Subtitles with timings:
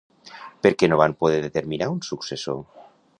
[0.67, 2.61] Per què no van poder determinar un successor?